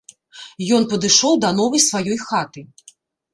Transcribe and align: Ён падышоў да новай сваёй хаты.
Ён 0.77 0.87
падышоў 0.93 1.33
да 1.43 1.49
новай 1.59 1.83
сваёй 1.89 2.17
хаты. 2.25 2.65